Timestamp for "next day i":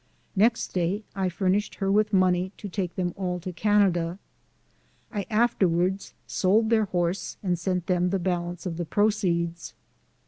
0.35-1.29